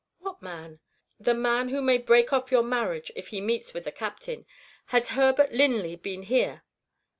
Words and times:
"What 0.17 0.41
man?" 0.41 0.79
"The 1.19 1.35
man 1.35 1.69
who 1.69 1.79
may 1.79 1.99
break 1.99 2.33
off 2.33 2.51
your 2.51 2.63
marriage 2.63 3.11
if 3.15 3.27
he 3.27 3.39
meets 3.39 3.71
with 3.71 3.83
the 3.83 3.91
Captain. 3.91 4.47
Has 4.87 5.09
Herbert 5.09 5.51
Linley 5.51 5.95
been 5.95 6.23
here?" 6.23 6.63